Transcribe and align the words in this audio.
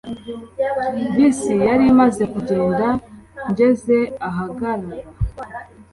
Bisi 1.15 1.53
yari 1.67 1.83
imaze 1.93 2.23
kugenda 2.33 2.87
ngeze 3.49 3.97
ahagarara 4.29 5.07